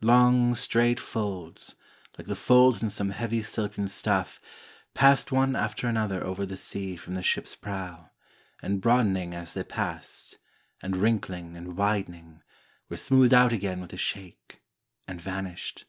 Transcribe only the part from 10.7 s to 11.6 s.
and wrinkling